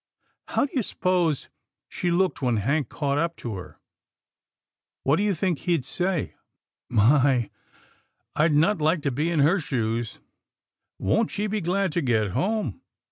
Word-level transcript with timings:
—how 0.47 0.65
do 0.65 0.71
you 0.73 0.81
s'pose 0.81 1.47
she 1.87 2.09
looked 2.09 2.41
when 2.41 2.57
Hank 2.57 2.89
caught 2.89 3.19
up 3.19 3.35
to 3.35 3.53
her?— 3.57 3.79
what 5.03 5.17
do 5.17 5.21
you 5.21 5.35
think 5.35 5.59
he'd 5.59 5.85
say?— 5.85 6.33
my! 7.05 7.51
I'd 8.35 8.53
not 8.55 8.81
like 8.81 9.03
to 9.03 9.11
be 9.11 9.29
in 9.29 9.41
her 9.41 9.59
shoes— 9.59 10.19
won't 10.97 11.29
she 11.29 11.45
be 11.45 11.61
glad 11.61 11.91
to 11.91 12.01
get 12.01 12.31
home 12.31 12.81